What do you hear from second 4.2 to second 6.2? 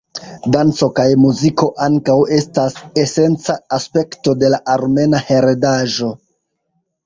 de la Armena Heredaĵo.